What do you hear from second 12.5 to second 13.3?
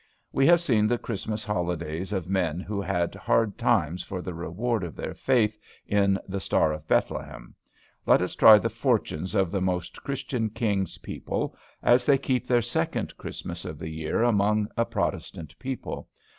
second